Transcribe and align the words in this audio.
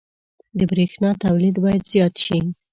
•د 0.57 0.59
برېښنا 0.71 1.11
تولید 1.23 1.55
باید 1.63 1.81
زیات 1.91 2.13
شي. 2.25 2.39